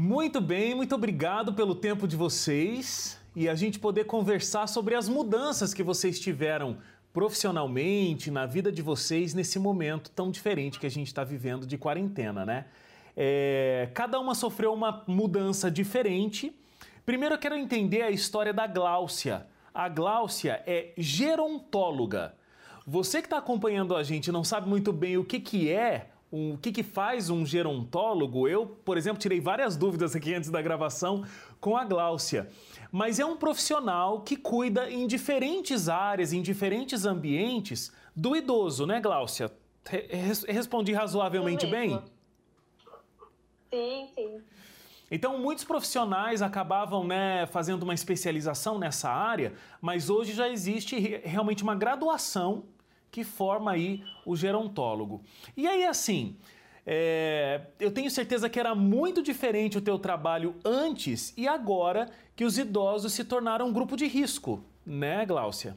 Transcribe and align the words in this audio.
Muito 0.00 0.40
bem, 0.40 0.76
muito 0.76 0.94
obrigado 0.94 1.52
pelo 1.52 1.74
tempo 1.74 2.06
de 2.06 2.14
vocês 2.14 3.20
e 3.34 3.48
a 3.48 3.56
gente 3.56 3.80
poder 3.80 4.04
conversar 4.04 4.68
sobre 4.68 4.94
as 4.94 5.08
mudanças 5.08 5.74
que 5.74 5.82
vocês 5.82 6.20
tiveram 6.20 6.78
profissionalmente, 7.12 8.30
na 8.30 8.46
vida 8.46 8.70
de 8.70 8.80
vocês, 8.80 9.34
nesse 9.34 9.58
momento 9.58 10.08
tão 10.12 10.30
diferente 10.30 10.78
que 10.78 10.86
a 10.86 10.88
gente 10.88 11.08
está 11.08 11.24
vivendo 11.24 11.66
de 11.66 11.76
quarentena, 11.76 12.46
né? 12.46 12.66
É, 13.16 13.90
cada 13.92 14.20
uma 14.20 14.36
sofreu 14.36 14.72
uma 14.72 15.02
mudança 15.04 15.68
diferente. 15.68 16.56
Primeiro 17.04 17.34
eu 17.34 17.38
quero 17.38 17.56
entender 17.56 18.02
a 18.02 18.10
história 18.12 18.52
da 18.52 18.68
Gláucia. 18.68 19.48
A 19.74 19.88
Gláucia 19.88 20.62
é 20.64 20.92
gerontóloga. 20.96 22.36
Você 22.86 23.20
que 23.20 23.26
está 23.26 23.38
acompanhando 23.38 23.96
a 23.96 24.04
gente 24.04 24.30
não 24.30 24.44
sabe 24.44 24.68
muito 24.68 24.92
bem 24.92 25.18
o 25.18 25.24
que, 25.24 25.40
que 25.40 25.68
é 25.72 26.10
um, 26.32 26.54
o 26.54 26.58
que, 26.58 26.70
que 26.70 26.82
faz 26.82 27.30
um 27.30 27.44
gerontólogo? 27.44 28.46
Eu, 28.46 28.66
por 28.66 28.96
exemplo, 28.98 29.18
tirei 29.18 29.40
várias 29.40 29.76
dúvidas 29.76 30.14
aqui 30.14 30.34
antes 30.34 30.50
da 30.50 30.60
gravação 30.60 31.24
com 31.60 31.76
a 31.76 31.84
Gláucia. 31.84 32.48
Mas 32.92 33.18
é 33.18 33.24
um 33.24 33.36
profissional 33.36 34.20
que 34.20 34.36
cuida 34.36 34.90
em 34.90 35.06
diferentes 35.06 35.88
áreas, 35.88 36.32
em 36.32 36.42
diferentes 36.42 37.04
ambientes 37.04 37.92
do 38.14 38.36
idoso, 38.36 38.86
né, 38.86 39.00
Gláucia? 39.00 39.50
Respondi 40.46 40.92
razoavelmente 40.92 41.66
bem? 41.66 42.00
Sim, 43.70 44.08
sim. 44.14 44.42
Então, 45.10 45.38
muitos 45.38 45.64
profissionais 45.64 46.42
acabavam 46.42 47.06
né, 47.06 47.46
fazendo 47.46 47.82
uma 47.82 47.94
especialização 47.94 48.78
nessa 48.78 49.10
área, 49.10 49.54
mas 49.80 50.10
hoje 50.10 50.34
já 50.34 50.48
existe 50.48 50.98
realmente 51.24 51.62
uma 51.62 51.74
graduação 51.74 52.64
que 53.10 53.24
forma 53.24 53.72
aí 53.72 54.02
o 54.24 54.36
gerontólogo. 54.36 55.22
E 55.56 55.66
aí, 55.66 55.84
assim, 55.84 56.38
é, 56.86 57.60
eu 57.78 57.92
tenho 57.92 58.10
certeza 58.10 58.48
que 58.48 58.58
era 58.58 58.74
muito 58.74 59.22
diferente 59.22 59.76
o 59.76 59.82
teu 59.82 59.98
trabalho 59.98 60.54
antes 60.64 61.36
e 61.36 61.46
agora 61.46 62.08
que 62.34 62.44
os 62.44 62.56
idosos 62.56 63.12
se 63.12 63.24
tornaram 63.24 63.66
um 63.66 63.72
grupo 63.72 63.94
de 63.96 64.06
risco, 64.06 64.64
né, 64.86 65.26
Gláucia? 65.26 65.76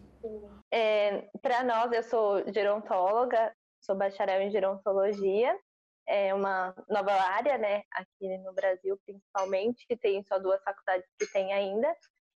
É, 0.72 1.28
Para 1.41 1.64
nós, 1.64 1.91
eu 1.91 2.03
sou 2.03 2.44
gerontóloga, 2.53 3.53
sou 3.81 3.94
bacharel 3.95 4.41
em 4.41 4.52
gerontologia, 4.52 5.53
é 6.08 6.34
uma 6.34 6.73
nova 6.89 7.11
área, 7.11 7.58
né, 7.58 7.84
aqui 7.91 8.38
no 8.38 8.53
Brasil 8.53 8.97
principalmente, 9.06 9.86
que 9.88 9.97
tem 9.97 10.23
só 10.23 10.39
duas 10.39 10.63
faculdades 10.63 11.06
que 11.19 11.30
tem 11.31 11.52
ainda. 11.52 11.94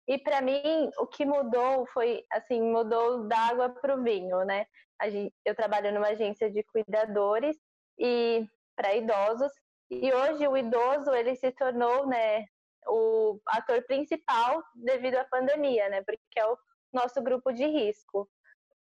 E 0.06 0.18
para 0.18 0.42
mim, 0.42 0.90
o 0.98 1.06
que 1.06 1.24
mudou 1.24 1.86
foi, 1.86 2.24
assim, 2.30 2.60
mudou 2.60 3.26
da 3.26 3.38
água 3.38 3.70
para 3.70 3.96
o 3.96 4.02
vinho, 4.02 4.44
né? 4.44 4.66
Gente, 5.02 5.34
eu 5.44 5.54
trabalho 5.54 5.92
numa 5.92 6.08
agência 6.08 6.50
de 6.50 6.62
cuidadores 6.62 7.56
e 7.98 8.46
para 8.76 8.94
idosos. 8.94 9.52
E 9.90 10.12
hoje 10.12 10.46
o 10.46 10.56
idoso, 10.56 11.12
ele 11.12 11.34
se 11.36 11.50
tornou, 11.52 12.06
né, 12.06 12.46
o 12.86 13.40
ator 13.46 13.82
principal 13.86 14.62
devido 14.74 15.16
à 15.16 15.24
pandemia, 15.24 15.88
né? 15.88 16.02
Porque 16.02 16.18
é 16.38 16.46
o 16.46 16.56
nosso 16.92 17.22
grupo 17.22 17.52
de 17.52 17.66
risco. 17.66 18.28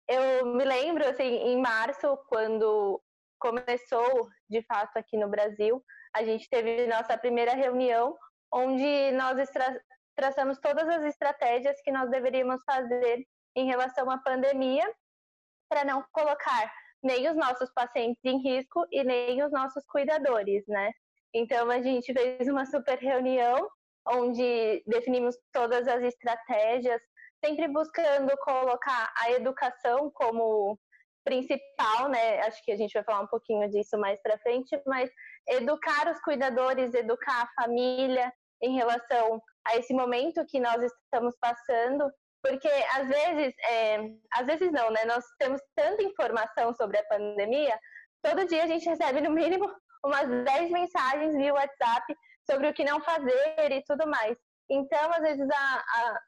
Eu 0.09 0.47
me 0.47 0.65
lembro, 0.65 1.09
assim, 1.09 1.25
em 1.25 1.61
março, 1.61 2.17
quando 2.29 3.01
começou, 3.39 4.29
de 4.49 4.63
fato, 4.63 4.97
aqui 4.97 5.17
no 5.17 5.29
Brasil, 5.29 5.83
a 6.15 6.23
gente 6.25 6.49
teve 6.49 6.87
nossa 6.87 7.17
primeira 7.17 7.55
reunião, 7.55 8.17
onde 8.53 9.13
nós 9.13 9.39
traçamos 10.17 10.59
todas 10.59 10.89
as 10.89 11.05
estratégias 11.05 11.81
que 11.83 11.93
nós 11.93 12.11
deveríamos 12.11 12.63
fazer 12.65 13.27
em 13.57 13.67
relação 13.67 14.11
à 14.11 14.19
pandemia 14.19 14.85
para 15.69 15.85
não 15.85 16.05
colocar 16.13 16.73
nem 17.03 17.29
os 17.29 17.37
nossos 17.37 17.71
pacientes 17.73 18.23
em 18.25 18.41
risco 18.43 18.87
e 18.91 19.03
nem 19.03 19.43
os 19.43 19.51
nossos 19.51 19.85
cuidadores, 19.87 20.65
né? 20.69 20.93
Então 21.35 21.71
a 21.71 21.81
gente 21.81 22.13
fez 22.13 22.49
uma 22.49 22.67
super 22.67 22.99
reunião 22.99 23.69
onde 24.09 24.83
definimos 24.87 25.37
todas 25.53 25.89
as 25.89 26.03
estratégias, 26.03 27.01
sempre 27.45 27.69
buscando 27.69 28.37
colocar 28.39 29.13
a 29.17 29.31
educação 29.33 30.11
como 30.15 30.79
principal, 31.25 32.09
né? 32.09 32.41
Acho 32.43 32.63
que 32.65 32.73
a 32.73 32.77
gente 32.77 32.93
vai 32.93 33.05
falar 33.05 33.21
um 33.21 33.29
pouquinho 33.29 33.69
disso 33.71 33.99
mais 33.99 34.21
para 34.23 34.39
frente, 34.39 34.81
mas 34.87 35.11
educar 35.49 36.11
os 36.11 36.21
cuidadores, 36.21 36.95
educar 36.95 37.43
a 37.43 37.63
família 37.63 38.33
em 38.61 38.75
relação 38.75 39.41
a 39.67 39.77
esse 39.77 39.95
momento 39.95 40.45
que 40.47 40.61
nós 40.61 40.83
estamos 40.83 41.37
passando, 41.41 42.11
porque 42.43 42.69
às 42.69 43.09
vezes, 43.09 43.55
é, 43.69 43.99
às 44.35 44.47
vezes 44.47 44.73
não, 44.73 44.91
né? 44.91 45.05
Nós 45.05 45.25
temos 45.39 45.61
tanta 45.77 46.03
informação 46.03 46.75
sobre 46.75 46.99
a 46.99 47.05
pandemia, 47.05 47.79
todo 48.23 48.47
dia 48.47 48.65
a 48.65 48.67
gente 48.67 48.89
recebe 48.89 49.21
no 49.21 49.31
mínimo 49.31 49.73
umas 50.05 50.29
10 50.45 50.71
mensagens 50.71 51.37
via 51.37 51.55
WhatsApp 51.55 52.15
sobre 52.51 52.69
o 52.69 52.75
que 52.75 52.85
não 52.85 53.01
fazer 53.01 53.71
e 53.71 53.83
tudo 53.85 54.07
mais. 54.09 54.37
Então, 54.69 55.13
às 55.13 55.21
vezes, 55.21 55.49
a, 55.49 55.77
a 55.77 56.21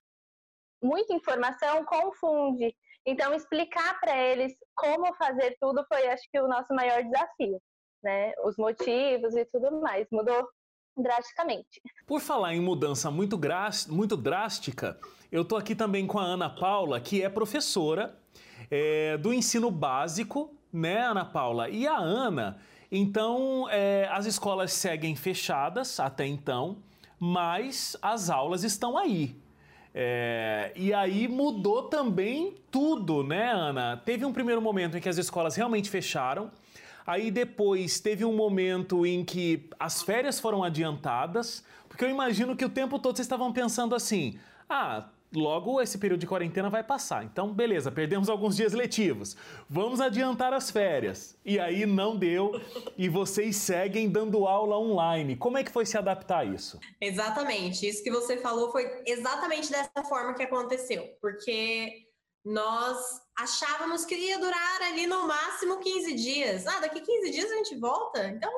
muita 0.83 1.12
informação 1.15 1.84
confunde. 1.84 2.75
Então, 3.06 3.34
explicar 3.34 3.99
para 4.00 4.17
eles 4.17 4.55
como 4.75 5.15
fazer 5.15 5.56
tudo 5.61 5.84
foi, 5.89 6.06
acho 6.09 6.23
que, 6.31 6.41
o 6.41 6.49
nosso 6.49 6.73
maior 6.75 7.03
desafio, 7.03 7.61
né? 8.03 8.33
Os 8.44 8.56
motivos 8.56 9.34
e 9.37 9.44
tudo 9.47 9.81
mais. 9.81 10.06
Mudou 10.12 10.49
drasticamente. 10.97 11.82
Por 12.06 12.21
falar 12.21 12.55
em 12.55 12.60
mudança 12.60 13.10
muito, 13.10 13.38
muito 13.88 14.16
drástica, 14.16 14.99
eu 15.31 15.43
estou 15.43 15.59
aqui 15.59 15.75
também 15.75 16.06
com 16.06 16.19
a 16.19 16.25
Ana 16.25 16.49
Paula, 16.49 17.00
que 17.00 17.22
é 17.22 17.28
professora 17.28 18.16
é, 18.71 19.16
do 19.16 19.32
ensino 19.32 19.71
básico, 19.71 20.55
né, 20.72 21.06
Ana 21.06 21.25
Paula? 21.25 21.69
E 21.69 21.87
a 21.87 21.97
Ana, 21.97 22.59
então, 22.91 23.69
é, 23.71 24.09
as 24.12 24.27
escolas 24.27 24.72
seguem 24.72 25.16
fechadas 25.16 25.99
até 25.99 26.27
então, 26.27 26.78
mas 27.19 27.97
as 28.00 28.31
aulas 28.31 28.62
estão 28.62 28.97
aí. 28.97 29.37
É, 29.97 30.72
e 30.75 30.93
aí 30.93 31.28
mudou 31.28 31.84
também 31.84 32.55
tudo, 32.71 33.22
né, 33.22 33.53
Ana? 33.53 33.97
Teve 33.97 34.25
um 34.25 34.32
primeiro 34.32 34.61
momento 34.61 34.97
em 34.97 35.00
que 35.00 35.09
as 35.09 35.19
escolas 35.19 35.55
realmente 35.55 35.88
fecharam. 35.88 36.50
Aí 37.06 37.31
depois 37.31 38.00
teve 38.00 38.25
um 38.25 38.34
momento 38.34 39.04
em 39.04 39.25
que 39.25 39.69
as 39.78 40.03
férias 40.03 40.41
foram 40.41 40.62
adiantadas, 40.62 41.65
porque 41.88 42.04
eu 42.04 42.10
imagino 42.10 42.56
que 42.56 42.65
o 42.65 42.69
tempo 42.69 42.98
todo 42.98 43.16
vocês 43.16 43.26
estavam 43.26 43.53
pensando 43.53 43.94
assim: 43.94 44.38
ah, 44.69 45.09
logo 45.34 45.81
esse 45.81 45.98
período 45.98 46.20
de 46.20 46.26
quarentena 46.26 46.70
vai 46.70 46.82
passar. 46.82 47.25
Então, 47.25 47.53
beleza, 47.53 47.91
perdemos 47.91 48.28
alguns 48.28 48.56
dias 48.56 48.72
letivos. 48.72 49.37
Vamos 49.69 50.00
adiantar 50.00 50.53
as 50.53 50.70
férias. 50.70 51.37
E 51.44 51.59
aí 51.59 51.84
não 51.84 52.16
deu 52.16 52.60
e 52.97 53.09
vocês 53.09 53.56
seguem 53.56 54.09
dando 54.09 54.47
aula 54.47 54.78
online. 54.78 55.37
Como 55.37 55.59
é 55.59 55.64
que 55.64 55.70
foi 55.70 55.84
se 55.84 55.98
adaptar 55.98 56.38
a 56.38 56.44
isso? 56.44 56.78
Exatamente. 57.00 57.87
Isso 57.87 58.03
que 58.03 58.10
você 58.10 58.38
falou 58.38 58.70
foi 58.70 59.03
exatamente 59.06 59.70
dessa 59.70 60.04
forma 60.09 60.34
que 60.34 60.43
aconteceu, 60.43 61.04
porque 61.20 62.03
nós 62.44 62.99
achávamos 63.37 64.05
que 64.05 64.15
ia 64.15 64.38
durar 64.38 64.82
ali 64.82 65.06
no 65.06 65.27
máximo 65.27 65.81
15 65.81 66.15
dias. 66.15 66.66
Ah, 66.66 66.81
daqui 66.81 67.00
15 67.00 67.31
dias 67.31 67.50
a 67.50 67.56
gente 67.56 67.77
volta, 67.78 68.28
então 68.28 68.53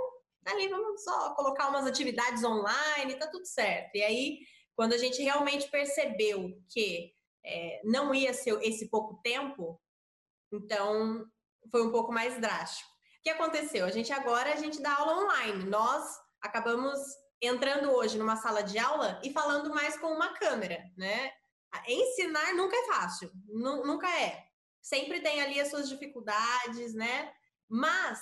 ali 0.45 0.69
vamos 0.69 1.03
só 1.03 1.35
colocar 1.35 1.69
umas 1.69 1.87
atividades 1.87 2.43
online, 2.43 3.19
tá 3.19 3.27
tudo 3.27 3.47
certo. 3.47 3.95
E 3.95 4.03
aí, 4.03 4.39
quando 4.75 4.93
a 4.93 4.99
gente 4.99 5.23
realmente 5.23 5.69
percebeu 5.71 6.53
que 6.69 7.13
é, 7.45 7.81
não 7.85 8.15
ia 8.15 8.35
ser 8.35 8.59
esse 8.63 8.89
pouco 8.91 9.21
tempo, 9.23 9.81
então 10.53 11.25
foi 11.71 11.87
um 11.87 11.93
pouco 11.93 12.13
mais 12.13 12.41
drástico. 12.41 12.91
O 13.21 13.23
que 13.23 13.31
aconteceu? 13.31 13.85
A 13.85 13.91
gente 13.91 14.13
agora 14.13 14.53
a 14.53 14.57
gente 14.57 14.81
dá 14.81 14.95
aula 14.95 15.25
online. 15.25 15.65
Nós 15.65 16.05
acabamos 16.41 16.99
entrando 17.43 17.91
hoje 17.91 18.19
numa 18.19 18.37
sala 18.37 18.63
de 18.63 18.79
aula 18.79 19.21
e 19.23 19.33
falando 19.33 19.71
mais 19.71 19.99
com 19.99 20.09
uma 20.09 20.35
câmera, 20.35 20.83
né? 20.97 21.33
Ensinar 21.89 22.55
nunca 22.55 22.77
é 22.77 22.87
fácil, 22.87 23.31
nunca 23.47 24.09
é. 24.21 24.45
Sempre 24.83 25.21
tem 25.21 25.41
ali 25.41 25.61
as 25.61 25.69
suas 25.69 25.89
dificuldades, 25.89 26.95
né? 26.95 27.33
Mas 27.69 28.21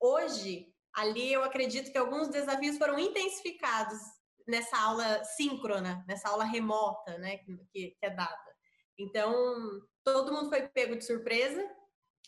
hoje, 0.00 0.72
ali 0.94 1.32
eu 1.32 1.44
acredito 1.44 1.92
que 1.92 1.98
alguns 1.98 2.28
desafios 2.28 2.78
foram 2.78 2.98
intensificados 2.98 3.98
nessa 4.46 4.78
aula 4.78 5.24
síncrona, 5.24 6.04
nessa 6.06 6.28
aula 6.28 6.44
remota, 6.44 7.18
né, 7.18 7.38
que, 7.38 7.56
que 7.72 7.96
é 8.02 8.10
dada. 8.10 8.56
Então, 8.98 9.82
todo 10.04 10.32
mundo 10.32 10.48
foi 10.48 10.68
pego 10.68 10.96
de 10.96 11.04
surpresa 11.04 11.62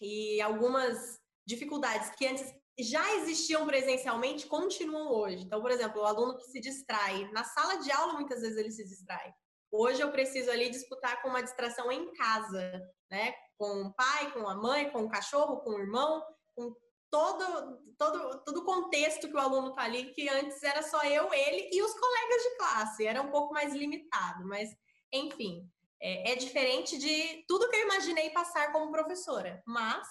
e 0.00 0.41
algumas 0.41 1.19
dificuldades 1.47 2.11
que 2.11 2.26
antes 2.26 2.53
já 2.79 3.14
existiam 3.17 3.67
presencialmente 3.67 4.47
continuam 4.47 5.11
hoje. 5.11 5.44
Então, 5.44 5.61
por 5.61 5.71
exemplo, 5.71 6.03
o 6.03 6.05
aluno 6.05 6.37
que 6.37 6.44
se 6.44 6.61
distrai 6.61 7.31
na 7.32 7.43
sala 7.43 7.76
de 7.76 7.91
aula, 7.91 8.14
muitas 8.14 8.43
vezes 8.43 8.56
ele 8.56 8.71
se 8.71 8.85
distrai. 8.85 9.32
Hoje 9.70 10.00
eu 10.00 10.11
preciso 10.11 10.50
ali 10.50 10.70
disputar 10.70 11.20
com 11.23 11.29
uma 11.29 11.43
distração 11.43 11.91
em 11.93 12.12
casa, 12.12 12.82
né? 13.11 13.35
Com 13.59 13.82
o 13.82 13.94
pai, 13.94 14.32
com 14.32 14.49
a 14.49 14.55
mãe, 14.55 14.91
com 14.91 15.03
o 15.03 15.09
cachorro, 15.09 15.59
com 15.59 15.70
o 15.70 15.79
irmão, 15.79 16.23
com 16.55 16.75
todo 17.11 17.79
todo 17.99 18.44
todo 18.44 18.59
o 18.59 18.65
contexto 18.65 19.29
que 19.29 19.35
o 19.35 19.41
aluno 19.41 19.70
está 19.70 19.82
ali, 19.82 20.12
que 20.12 20.29
antes 20.29 20.62
era 20.62 20.82
só 20.82 21.03
eu, 21.05 21.32
ele 21.32 21.70
e 21.73 21.82
os 21.82 21.93
colegas 21.93 22.43
de 22.43 22.56
classe, 22.56 23.06
era 23.06 23.23
um 23.23 23.31
pouco 23.31 23.53
mais 23.53 23.75
limitado, 23.75 24.47
mas 24.47 24.70
enfim, 25.12 25.69
é, 26.00 26.32
é 26.32 26.37
diferente 26.37 26.99
de 26.99 27.44
tudo 27.47 27.69
que 27.69 27.76
eu 27.76 27.85
imaginei 27.85 28.31
passar 28.31 28.73
como 28.73 28.93
professora, 28.93 29.62
mas 29.67 30.06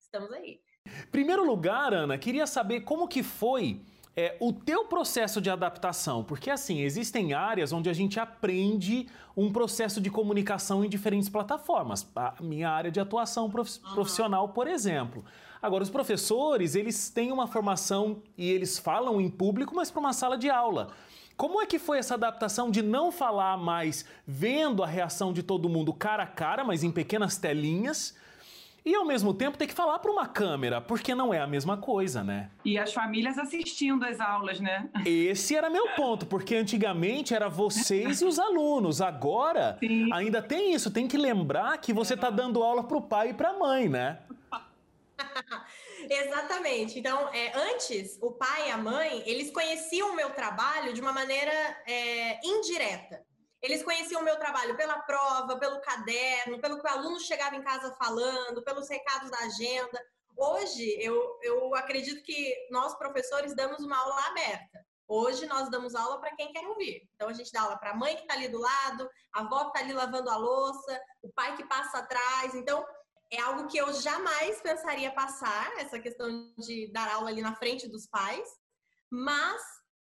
estamos 0.00 0.30
aí. 0.32 0.60
Primeiro 1.10 1.44
lugar, 1.44 1.92
Ana, 1.92 2.16
queria 2.16 2.46
saber 2.46 2.82
como 2.82 3.08
que 3.08 3.22
foi 3.22 3.84
é, 4.16 4.34
o 4.40 4.50
teu 4.50 4.86
processo 4.86 5.42
de 5.42 5.50
adaptação, 5.50 6.24
porque 6.24 6.50
assim, 6.50 6.80
existem 6.80 7.34
áreas 7.34 7.70
onde 7.70 7.90
a 7.90 7.92
gente 7.92 8.18
aprende 8.18 9.06
um 9.36 9.52
processo 9.52 10.00
de 10.00 10.08
comunicação 10.08 10.82
em 10.82 10.88
diferentes 10.88 11.28
plataformas. 11.28 12.08
A 12.16 12.34
minha 12.40 12.70
área 12.70 12.90
de 12.90 12.98
atuação 12.98 13.50
profissional, 13.50 14.48
por 14.48 14.66
exemplo. 14.66 15.22
Agora, 15.60 15.82
os 15.82 15.90
professores, 15.90 16.74
eles 16.74 17.10
têm 17.10 17.30
uma 17.30 17.46
formação 17.46 18.22
e 18.38 18.50
eles 18.50 18.78
falam 18.78 19.20
em 19.20 19.28
público, 19.28 19.74
mas 19.74 19.90
para 19.90 20.00
uma 20.00 20.14
sala 20.14 20.38
de 20.38 20.48
aula. 20.48 20.88
Como 21.36 21.60
é 21.60 21.66
que 21.66 21.78
foi 21.78 21.98
essa 21.98 22.14
adaptação 22.14 22.70
de 22.70 22.80
não 22.80 23.12
falar 23.12 23.58
mais 23.58 24.06
vendo 24.26 24.82
a 24.82 24.86
reação 24.86 25.34
de 25.34 25.42
todo 25.42 25.68
mundo 25.68 25.92
cara 25.92 26.22
a 26.22 26.26
cara, 26.26 26.64
mas 26.64 26.82
em 26.82 26.90
pequenas 26.90 27.36
telinhas? 27.36 28.14
E 28.86 28.94
ao 28.94 29.04
mesmo 29.04 29.34
tempo 29.34 29.58
ter 29.58 29.66
que 29.66 29.74
falar 29.74 29.98
para 29.98 30.12
uma 30.12 30.28
câmera, 30.28 30.80
porque 30.80 31.12
não 31.12 31.34
é 31.34 31.40
a 31.40 31.46
mesma 31.46 31.76
coisa, 31.76 32.22
né? 32.22 32.50
E 32.64 32.78
as 32.78 32.92
famílias 32.92 33.36
assistindo 33.36 34.04
as 34.04 34.20
aulas, 34.20 34.60
né? 34.60 34.88
Esse 35.04 35.56
era 35.56 35.68
meu 35.68 35.88
ponto, 35.96 36.24
porque 36.24 36.54
antigamente 36.54 37.34
era 37.34 37.48
vocês 37.48 38.20
e 38.20 38.24
os 38.24 38.38
alunos. 38.38 39.00
Agora 39.00 39.76
Sim. 39.80 40.12
ainda 40.12 40.40
tem 40.40 40.72
isso, 40.72 40.88
tem 40.88 41.08
que 41.08 41.16
lembrar 41.16 41.76
que 41.78 41.92
você 41.92 42.14
está 42.14 42.30
dando 42.30 42.62
aula 42.62 42.84
para 42.84 42.96
o 42.96 43.02
pai 43.02 43.30
e 43.30 43.34
para 43.34 43.50
a 43.50 43.58
mãe, 43.58 43.88
né? 43.88 44.20
Exatamente. 46.08 47.00
Então, 47.00 47.28
é, 47.34 47.58
antes, 47.72 48.16
o 48.22 48.30
pai 48.30 48.68
e 48.68 48.70
a 48.70 48.78
mãe, 48.78 49.20
eles 49.26 49.50
conheciam 49.50 50.12
o 50.12 50.14
meu 50.14 50.30
trabalho 50.30 50.92
de 50.92 51.00
uma 51.00 51.12
maneira 51.12 51.50
é, 51.88 52.38
indireta. 52.46 53.25
Eles 53.66 53.82
conheciam 53.82 54.20
o 54.20 54.24
meu 54.24 54.38
trabalho 54.38 54.76
pela 54.76 55.00
prova, 55.00 55.58
pelo 55.58 55.80
caderno, 55.80 56.60
pelo 56.60 56.80
que 56.80 56.86
o 56.86 56.88
aluno 56.88 57.18
chegava 57.18 57.56
em 57.56 57.62
casa 57.62 57.92
falando, 57.96 58.62
pelos 58.62 58.88
recados 58.88 59.28
da 59.28 59.38
agenda. 59.38 60.00
Hoje, 60.36 60.96
eu, 61.00 61.36
eu 61.42 61.74
acredito 61.74 62.22
que 62.22 62.54
nós, 62.70 62.96
professores, 62.96 63.56
damos 63.56 63.80
uma 63.80 63.98
aula 63.98 64.26
aberta. 64.28 64.86
Hoje, 65.08 65.46
nós 65.46 65.68
damos 65.68 65.96
aula 65.96 66.20
para 66.20 66.36
quem 66.36 66.52
quer 66.52 66.64
ouvir. 66.64 67.10
Então, 67.16 67.28
a 67.28 67.32
gente 67.32 67.50
dá 67.50 67.62
aula 67.62 67.76
para 67.76 67.90
a 67.90 67.96
mãe 67.96 68.14
que 68.14 68.22
está 68.22 68.34
ali 68.34 68.46
do 68.46 68.60
lado, 68.60 69.10
a 69.34 69.40
avó 69.40 69.64
que 69.64 69.70
está 69.70 69.80
ali 69.80 69.92
lavando 69.92 70.30
a 70.30 70.36
louça, 70.36 71.02
o 71.20 71.32
pai 71.32 71.56
que 71.56 71.66
passa 71.66 71.98
atrás. 71.98 72.54
Então, 72.54 72.86
é 73.32 73.40
algo 73.40 73.66
que 73.66 73.78
eu 73.78 73.92
jamais 73.94 74.60
pensaria 74.60 75.10
passar, 75.10 75.72
essa 75.78 75.98
questão 75.98 76.54
de 76.56 76.86
dar 76.92 77.12
aula 77.14 77.30
ali 77.30 77.42
na 77.42 77.56
frente 77.56 77.88
dos 77.88 78.06
pais, 78.06 78.48
mas 79.10 79.60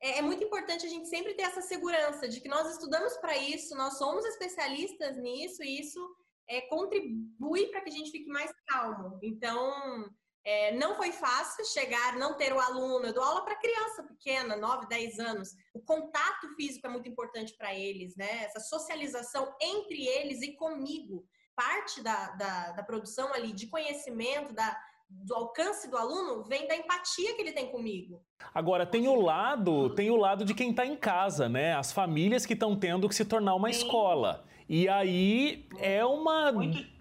é, 0.06 0.18
é 0.18 0.22
muito 0.22 0.44
importante 0.44 0.86
a 0.86 0.88
gente 0.88 1.08
sempre 1.08 1.34
ter 1.34 1.42
essa 1.42 1.60
segurança 1.60 2.28
de 2.28 2.40
que 2.40 2.48
nós 2.48 2.70
estudamos 2.70 3.16
para 3.16 3.36
isso, 3.36 3.74
nós 3.74 3.98
somos 3.98 4.24
especialistas 4.24 5.16
nisso 5.16 5.62
e 5.62 5.80
isso 5.80 6.00
é, 6.48 6.60
contribui 6.62 7.66
para 7.68 7.80
que 7.80 7.90
a 7.90 7.92
gente 7.92 8.10
fique 8.12 8.28
mais 8.28 8.52
calmo. 8.68 9.18
Então, 9.22 10.08
é, 10.44 10.72
não 10.76 10.94
foi 10.94 11.10
fácil 11.10 11.64
chegar, 11.64 12.16
não 12.16 12.36
ter 12.36 12.52
o 12.52 12.60
aluno. 12.60 13.06
Eu 13.06 13.12
dou 13.12 13.24
aula 13.24 13.44
para 13.44 13.56
criança 13.56 14.04
pequena, 14.04 14.56
9, 14.56 14.86
10 14.86 15.18
anos. 15.18 15.50
O 15.74 15.80
contato 15.80 16.54
físico 16.54 16.86
é 16.86 16.90
muito 16.90 17.08
importante 17.08 17.56
para 17.56 17.74
eles, 17.74 18.14
né? 18.14 18.44
Essa 18.44 18.60
socialização 18.60 19.52
entre 19.60 20.06
eles 20.06 20.40
e 20.42 20.52
comigo 20.54 21.26
parte 21.56 22.02
da, 22.02 22.32
da, 22.32 22.72
da 22.72 22.82
produção 22.82 23.32
ali 23.32 23.50
de 23.52 23.66
conhecimento, 23.66 24.52
da, 24.52 24.78
do 25.08 25.34
alcance 25.34 25.88
do 25.90 25.96
aluno 25.96 26.42
vem 26.44 26.66
da 26.66 26.76
empatia 26.76 27.34
que 27.34 27.42
ele 27.42 27.52
tem 27.52 27.70
comigo. 27.70 28.22
Agora 28.52 28.84
tem 28.84 29.08
o 29.08 29.20
lado, 29.20 29.90
tem 29.90 30.10
o 30.10 30.16
lado 30.16 30.44
de 30.44 30.54
quem 30.54 30.70
está 30.70 30.84
em 30.84 30.96
casa, 30.96 31.48
né? 31.48 31.74
As 31.74 31.92
famílias 31.92 32.44
que 32.44 32.54
estão 32.54 32.76
tendo 32.76 33.08
que 33.08 33.14
se 33.14 33.24
tornar 33.24 33.54
uma 33.54 33.72
Sim. 33.72 33.78
escola. 33.78 34.44
E 34.68 34.88
aí 34.88 35.68
é 35.78 36.04
uma 36.04 36.50
Muito 36.50 36.95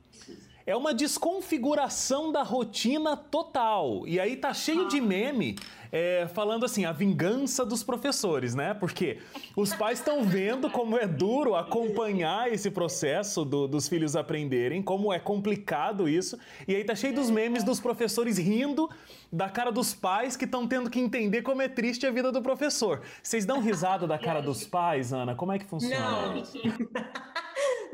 é 0.66 0.76
uma 0.76 0.94
desconfiguração 0.94 2.32
da 2.32 2.42
rotina 2.42 3.16
total. 3.16 4.08
E 4.08 4.20
aí 4.20 4.36
tá 4.36 4.54
cheio 4.54 4.88
de 4.88 5.00
meme 5.00 5.56
é, 5.92 6.28
falando 6.34 6.66
assim, 6.66 6.84
a 6.84 6.92
vingança 6.92 7.66
dos 7.66 7.84
professores, 7.84 8.56
né? 8.56 8.74
Porque 8.74 9.20
os 9.56 9.74
pais 9.74 10.00
estão 10.00 10.24
vendo 10.24 10.70
como 10.70 10.98
é 10.98 11.08
duro 11.08 11.56
acompanhar 11.56 12.52
esse 12.52 12.72
processo 12.72 13.46
do, 13.46 13.68
dos 13.68 13.88
filhos 13.88 14.16
aprenderem, 14.16 14.82
como 14.82 15.14
é 15.14 15.20
complicado 15.20 16.10
isso. 16.10 16.38
E 16.68 16.76
aí 16.76 16.84
tá 16.84 16.96
cheio 16.96 17.14
dos 17.14 17.30
memes 17.30 17.64
dos 17.64 17.80
professores 17.80 18.38
rindo 18.38 18.90
da 19.32 19.50
cara 19.50 19.72
dos 19.72 19.94
pais 19.94 20.36
que 20.36 20.46
estão 20.46 20.68
tendo 20.68 20.90
que 20.90 21.00
entender 21.00 21.44
como 21.44 21.62
é 21.62 21.68
triste 21.68 22.08
a 22.08 22.12
vida 22.12 22.32
do 22.32 22.42
professor. 22.42 23.02
Vocês 23.22 23.46
dão 23.46 23.62
risada 23.62 24.08
da 24.08 24.18
cara 24.20 24.42
dos 24.42 24.66
pais, 24.66 25.14
Ana? 25.14 25.36
Como 25.36 25.52
é 25.52 25.60
que 25.60 25.66
funciona? 25.66 26.34
Não. 26.34 26.44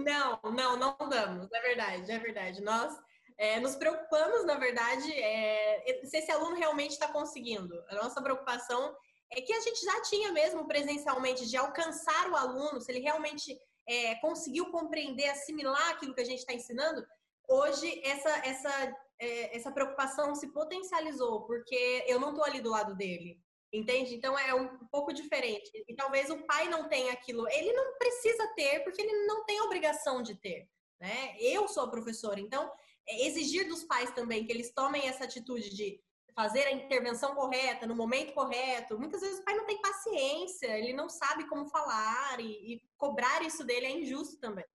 Não, 0.03 0.39
não, 0.51 0.77
não 0.77 1.09
damos, 1.09 1.51
é 1.51 1.61
verdade, 1.61 2.11
é 2.11 2.19
verdade. 2.19 2.61
Nós 2.61 2.93
é, 3.37 3.59
nos 3.59 3.75
preocupamos, 3.75 4.45
na 4.45 4.55
verdade, 4.55 5.11
é, 5.13 6.01
se 6.03 6.17
esse 6.17 6.31
aluno 6.31 6.55
realmente 6.55 6.91
está 6.91 7.07
conseguindo. 7.07 7.73
A 7.89 7.95
nossa 7.95 8.21
preocupação 8.21 8.95
é 9.31 9.41
que 9.41 9.53
a 9.53 9.59
gente 9.61 9.83
já 9.83 10.01
tinha 10.03 10.31
mesmo 10.31 10.67
presencialmente 10.67 11.49
de 11.49 11.57
alcançar 11.57 12.29
o 12.29 12.35
aluno, 12.35 12.81
se 12.81 12.91
ele 12.91 12.99
realmente 12.99 13.57
é, 13.87 14.15
conseguiu 14.15 14.69
compreender, 14.71 15.29
assimilar 15.29 15.89
aquilo 15.91 16.13
que 16.13 16.21
a 16.21 16.25
gente 16.25 16.39
está 16.39 16.53
ensinando. 16.53 17.03
Hoje, 17.47 18.01
essa, 18.03 18.29
essa, 18.45 18.95
é, 19.19 19.57
essa 19.57 19.71
preocupação 19.71 20.35
se 20.35 20.51
potencializou, 20.51 21.45
porque 21.45 22.05
eu 22.07 22.19
não 22.19 22.29
estou 22.29 22.45
ali 22.45 22.61
do 22.61 22.69
lado 22.69 22.95
dele. 22.95 23.39
Entende? 23.73 24.15
Então 24.15 24.37
é 24.37 24.53
um 24.53 24.67
pouco 24.91 25.13
diferente. 25.13 25.71
E 25.87 25.95
talvez 25.95 26.29
o 26.29 26.45
pai 26.45 26.67
não 26.67 26.89
tenha 26.89 27.13
aquilo. 27.13 27.47
Ele 27.49 27.71
não 27.71 27.97
precisa 27.97 28.47
ter, 28.55 28.83
porque 28.83 29.01
ele 29.01 29.25
não 29.25 29.45
tem 29.45 29.61
obrigação 29.61 30.21
de 30.21 30.35
ter. 30.35 30.67
Né? 30.99 31.35
Eu 31.39 31.67
sou 31.67 31.89
professora, 31.89 32.39
então 32.39 32.71
é 33.07 33.25
exigir 33.25 33.67
dos 33.67 33.83
pais 33.83 34.11
também 34.11 34.45
que 34.45 34.51
eles 34.51 34.71
tomem 34.73 35.07
essa 35.07 35.23
atitude 35.23 35.69
de 35.75 35.99
fazer 36.35 36.63
a 36.63 36.71
intervenção 36.71 37.33
correta, 37.33 37.87
no 37.87 37.95
momento 37.95 38.33
correto. 38.33 38.99
Muitas 38.99 39.21
vezes 39.21 39.39
o 39.39 39.43
pai 39.43 39.55
não 39.55 39.65
tem 39.65 39.81
paciência, 39.81 40.77
ele 40.77 40.93
não 40.93 41.09
sabe 41.09 41.47
como 41.47 41.67
falar 41.67 42.39
e, 42.39 42.73
e 42.73 42.81
cobrar 42.97 43.41
isso 43.41 43.63
dele 43.63 43.85
é 43.85 43.91
injusto 43.91 44.37
também. 44.37 44.65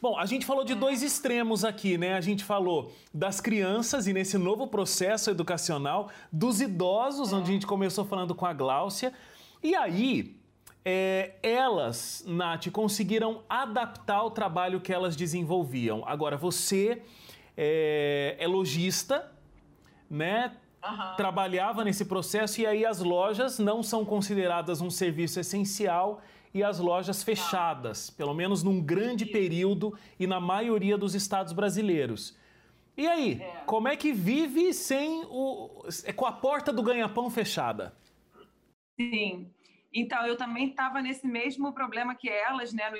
Bom, 0.00 0.18
a 0.18 0.26
gente 0.26 0.44
falou 0.44 0.64
de 0.64 0.74
dois 0.74 1.02
extremos 1.02 1.64
aqui, 1.64 1.96
né? 1.96 2.14
A 2.14 2.20
gente 2.20 2.44
falou 2.44 2.92
das 3.12 3.40
crianças 3.40 4.06
e 4.06 4.12
nesse 4.12 4.36
novo 4.36 4.66
processo 4.66 5.30
educacional, 5.30 6.10
dos 6.30 6.60
idosos, 6.60 7.32
onde 7.32 7.50
a 7.50 7.54
gente 7.54 7.66
começou 7.66 8.04
falando 8.04 8.34
com 8.34 8.44
a 8.44 8.52
Gláucia. 8.52 9.14
E 9.62 9.74
aí, 9.74 10.36
é, 10.84 11.36
elas, 11.42 12.22
Nath, 12.26 12.68
conseguiram 12.70 13.42
adaptar 13.48 14.22
o 14.24 14.30
trabalho 14.30 14.80
que 14.80 14.92
elas 14.92 15.16
desenvolviam. 15.16 16.02
Agora, 16.06 16.36
você 16.36 17.00
é, 17.56 18.36
é 18.38 18.46
lojista, 18.46 19.32
né? 20.10 20.52
Uhum. 20.84 21.16
Trabalhava 21.16 21.82
nesse 21.82 22.04
processo 22.04 22.60
e 22.60 22.66
aí 22.66 22.84
as 22.84 22.98
lojas 22.98 23.58
não 23.58 23.82
são 23.82 24.04
consideradas 24.04 24.82
um 24.82 24.90
serviço 24.90 25.40
essencial 25.40 26.20
e 26.54 26.62
as 26.62 26.78
lojas 26.78 27.24
fechadas, 27.24 28.08
pelo 28.08 28.32
menos 28.32 28.62
num 28.62 28.80
grande 28.80 29.26
período 29.26 29.98
e 30.18 30.24
na 30.24 30.38
maioria 30.38 30.96
dos 30.96 31.12
estados 31.12 31.52
brasileiros. 31.52 32.38
E 32.96 33.08
aí, 33.08 33.42
é. 33.42 33.64
como 33.66 33.88
é 33.88 33.96
que 33.96 34.12
vive 34.12 34.72
sem 34.72 35.24
o 35.26 35.84
é 36.04 36.12
com 36.12 36.24
a 36.24 36.32
porta 36.32 36.72
do 36.72 36.80
ganha-pão 36.80 37.28
fechada? 37.28 37.92
Sim. 38.98 39.52
Então, 39.92 40.24
eu 40.24 40.36
também 40.36 40.68
estava 40.68 41.02
nesse 41.02 41.26
mesmo 41.26 41.72
problema 41.72 42.14
que 42.14 42.28
elas, 42.28 42.72
né? 42.72 42.88
No 42.88 42.96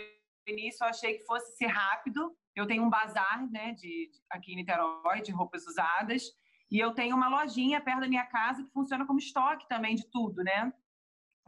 início 0.53 0.83
eu 0.85 0.89
achei 0.89 1.15
que 1.15 1.25
fosse 1.25 1.57
ser 1.57 1.67
rápido. 1.67 2.37
Eu 2.57 2.67
tenho 2.67 2.83
um 2.83 2.91
bazar, 2.91 3.49
né, 3.51 3.73
de, 3.73 4.11
de 4.11 4.21
aqui 4.31 4.53
em 4.53 4.57
Niterói, 4.57 5.21
de 5.23 5.33
roupas 5.33 5.67
usadas, 5.67 6.33
e 6.71 6.79
eu 6.79 6.93
tenho 6.93 7.17
uma 7.17 7.29
lojinha 7.29 7.81
perto 7.81 8.01
da 8.01 8.09
minha 8.09 8.27
casa 8.27 8.63
que 8.63 8.71
funciona 8.71 9.05
como 9.07 9.19
estoque 9.19 9.69
também 9.69 9.95
de 9.95 10.09
tudo, 10.11 10.43
né? 10.43 10.73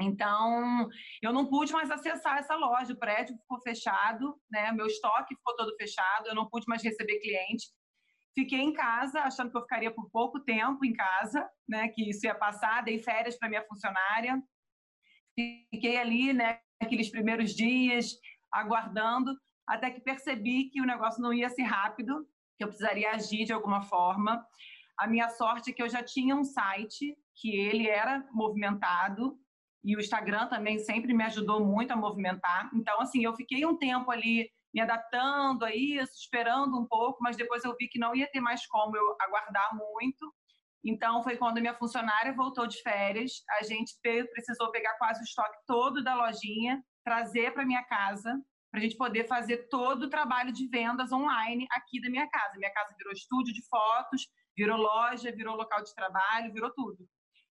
Então, 0.00 0.88
eu 1.22 1.32
não 1.32 1.46
pude 1.46 1.72
mais 1.72 1.90
acessar 1.90 2.38
essa 2.38 2.54
loja, 2.54 2.92
o 2.92 2.98
prédio 2.98 3.36
ficou 3.36 3.60
fechado, 3.62 4.38
né? 4.50 4.70
Meu 4.72 4.86
estoque 4.86 5.34
ficou 5.34 5.56
todo 5.56 5.76
fechado, 5.76 6.28
eu 6.28 6.34
não 6.34 6.48
pude 6.48 6.66
mais 6.68 6.82
receber 6.82 7.18
cliente. 7.18 7.66
Fiquei 8.34 8.60
em 8.60 8.74
casa, 8.74 9.20
achando 9.20 9.50
que 9.50 9.56
eu 9.56 9.62
ficaria 9.62 9.90
por 9.90 10.10
pouco 10.10 10.40
tempo 10.40 10.84
em 10.84 10.92
casa, 10.92 11.48
né? 11.66 11.88
Que 11.88 12.10
isso 12.10 12.26
ia 12.26 12.34
passar, 12.34 12.82
dei 12.82 12.98
férias 12.98 13.38
para 13.38 13.48
minha 13.48 13.64
funcionária. 13.66 14.42
Fiquei 15.72 15.96
ali, 15.96 16.34
né? 16.34 16.60
Aqueles 16.82 17.10
primeiros 17.10 17.54
dias, 17.54 18.10
aguardando, 18.52 19.34
até 19.66 19.90
que 19.90 20.00
percebi 20.00 20.68
que 20.68 20.82
o 20.82 20.86
negócio 20.86 21.22
não 21.22 21.32
ia 21.32 21.48
ser 21.48 21.62
rápido, 21.62 22.26
que 22.58 22.64
eu 22.64 22.68
precisaria 22.68 23.12
agir 23.12 23.44
de 23.46 23.52
alguma 23.52 23.80
forma. 23.82 24.46
A 24.98 25.06
minha 25.06 25.30
sorte 25.30 25.70
é 25.70 25.72
que 25.72 25.82
eu 25.82 25.88
já 25.88 26.02
tinha 26.02 26.36
um 26.36 26.44
site 26.44 27.16
que 27.34 27.54
ele 27.54 27.88
era 27.88 28.26
movimentado, 28.32 29.38
e 29.86 29.94
o 29.94 30.00
Instagram 30.00 30.48
também 30.48 30.80
sempre 30.80 31.14
me 31.14 31.22
ajudou 31.22 31.64
muito 31.64 31.92
a 31.92 31.96
movimentar. 31.96 32.68
Então, 32.74 33.00
assim, 33.00 33.24
eu 33.24 33.32
fiquei 33.36 33.64
um 33.64 33.78
tempo 33.78 34.10
ali 34.10 34.50
me 34.74 34.80
adaptando 34.80 35.64
a 35.64 35.72
isso, 35.72 36.12
esperando 36.18 36.76
um 36.76 36.84
pouco, 36.84 37.22
mas 37.22 37.36
depois 37.36 37.64
eu 37.64 37.74
vi 37.78 37.86
que 37.86 37.96
não 37.96 38.12
ia 38.12 38.28
ter 38.28 38.40
mais 38.40 38.66
como 38.66 38.96
eu 38.96 39.16
aguardar 39.20 39.70
muito. 39.76 40.34
Então, 40.84 41.22
foi 41.22 41.36
quando 41.36 41.60
minha 41.60 41.72
funcionária 41.72 42.34
voltou 42.34 42.66
de 42.66 42.82
férias, 42.82 43.44
a 43.60 43.62
gente 43.62 43.94
precisou 44.32 44.72
pegar 44.72 44.94
quase 44.98 45.20
o 45.20 45.22
estoque 45.22 45.56
todo 45.68 46.02
da 46.02 46.16
lojinha, 46.16 46.82
trazer 47.04 47.54
para 47.54 47.64
minha 47.64 47.84
casa, 47.84 48.42
para 48.72 48.80
a 48.80 48.82
gente 48.82 48.96
poder 48.96 49.28
fazer 49.28 49.68
todo 49.68 50.02
o 50.02 50.10
trabalho 50.10 50.52
de 50.52 50.66
vendas 50.66 51.12
online 51.12 51.64
aqui 51.70 52.00
da 52.00 52.10
minha 52.10 52.28
casa. 52.28 52.56
Minha 52.56 52.72
casa 52.72 52.92
virou 52.98 53.12
estúdio 53.12 53.54
de 53.54 53.64
fotos, 53.68 54.26
virou 54.56 54.78
loja, 54.78 55.30
virou 55.30 55.54
local 55.54 55.84
de 55.84 55.94
trabalho, 55.94 56.52
virou 56.52 56.72
tudo. 56.74 57.08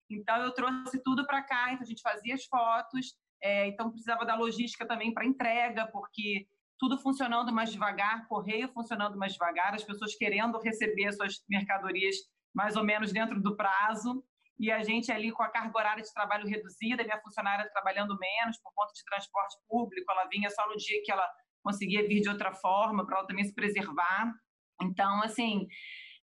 Então, 0.10 0.38
eu 0.38 0.52
trouxe 0.52 1.02
tudo 1.04 1.26
para 1.26 1.42
cá, 1.42 1.72
então 1.72 1.84
a 1.84 1.88
gente 1.88 2.02
fazia 2.02 2.36
as 2.36 2.46
fotos, 2.46 3.16
é, 3.42 3.68
então 3.68 3.90
precisava 3.90 4.26
da 4.26 4.36
logística 4.36 4.86
também 4.88 5.14
para 5.14 5.26
entrega, 5.26 5.88
porque 5.88 6.48
tudo 6.78 6.98
funcionando 6.98 7.52
mais 7.54 7.72
devagar, 7.72 8.28
correio 8.28 8.70
funcionando 8.70 9.18
mais 9.18 9.34
devagar, 9.34 9.74
as 9.74 9.84
pessoas 9.84 10.16
querendo 10.16 10.60
receber 10.60 11.12
suas 11.14 11.44
mercadorias 11.50 12.16
mais 12.54 12.76
ou 12.76 12.84
menos 12.84 13.12
dentro 13.12 13.42
do 13.42 13.56
prazo, 13.56 14.24
e 14.58 14.72
a 14.72 14.82
gente 14.84 15.12
ali 15.12 15.32
com 15.32 15.44
a 15.44 15.50
carga 15.50 15.78
horária 15.78 16.04
de 16.04 16.14
trabalho 16.14 16.48
reduzida, 16.48 17.04
minha 17.04 17.20
funcionária 17.20 17.70
trabalhando 17.72 18.18
menos 18.18 18.58
por 18.60 18.74
conta 18.74 18.94
de 18.94 19.04
transporte 19.04 19.58
público, 19.68 20.10
ela 20.12 20.26
vinha 20.28 20.50
só 20.50 20.68
no 20.68 20.78
dia 20.78 21.02
que 21.04 21.12
ela 21.12 21.28
conseguia 21.62 22.08
vir 22.08 22.22
de 22.22 22.30
outra 22.30 22.54
forma, 22.54 23.06
para 23.06 23.18
ela 23.18 23.28
também 23.28 23.44
se 23.44 23.54
preservar. 23.54 24.34
Então, 24.82 25.22
assim, 25.24 25.68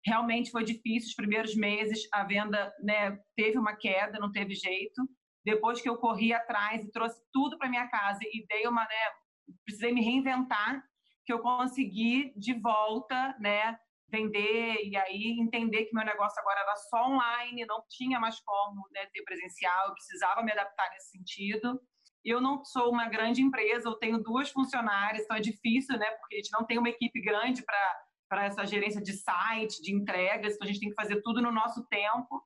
realmente 0.04 0.50
foi 0.50 0.64
difícil 0.64 1.08
os 1.08 1.14
primeiros 1.14 1.54
meses, 1.54 2.08
a 2.12 2.24
venda 2.24 2.72
né, 2.82 3.18
teve 3.36 3.58
uma 3.58 3.76
queda, 3.76 4.18
não 4.18 4.32
teve 4.32 4.54
jeito. 4.54 5.02
Depois 5.44 5.80
que 5.80 5.88
eu 5.88 5.96
corri 5.96 6.32
atrás 6.32 6.84
e 6.84 6.90
trouxe 6.90 7.20
tudo 7.32 7.58
para 7.58 7.68
minha 7.68 7.88
casa 7.88 8.20
e 8.22 8.46
dei 8.48 8.66
uma, 8.66 8.82
né, 8.82 9.54
precisei 9.64 9.92
me 9.92 10.02
reinventar, 10.02 10.82
que 11.24 11.32
eu 11.32 11.40
consegui 11.40 12.32
de 12.36 12.54
volta, 12.54 13.36
né, 13.38 13.78
vender 14.10 14.84
e 14.84 14.96
aí 14.96 15.38
entender 15.38 15.84
que 15.84 15.94
meu 15.94 16.04
negócio 16.04 16.38
agora 16.40 16.60
era 16.60 16.76
só 16.76 17.06
online, 17.06 17.64
não 17.66 17.82
tinha 17.88 18.18
mais 18.18 18.40
como 18.40 18.86
né, 18.92 19.06
ter 19.12 19.22
presencial, 19.22 19.88
eu 19.88 19.94
precisava 19.94 20.42
me 20.42 20.52
adaptar 20.52 20.90
nesse 20.90 21.10
sentido. 21.10 21.80
Eu 22.24 22.40
não 22.40 22.62
sou 22.64 22.90
uma 22.90 23.08
grande 23.08 23.40
empresa, 23.40 23.88
eu 23.88 23.94
tenho 23.94 24.22
duas 24.22 24.50
funcionárias, 24.50 25.24
então 25.24 25.36
é 25.36 25.40
difícil, 25.40 25.96
né, 25.96 26.10
porque 26.12 26.34
a 26.34 26.38
gente 26.38 26.52
não 26.52 26.66
tem 26.66 26.78
uma 26.78 26.90
equipe 26.90 27.20
grande 27.20 27.62
para 27.62 27.98
para 28.30 28.44
essa 28.44 28.64
gerência 28.64 29.02
de 29.02 29.12
site, 29.12 29.82
de 29.82 29.92
entregas, 29.92 30.54
então 30.54 30.64
a 30.64 30.70
gente 30.70 30.78
tem 30.78 30.88
que 30.88 30.94
fazer 30.94 31.20
tudo 31.20 31.42
no 31.42 31.50
nosso 31.50 31.84
tempo. 31.88 32.40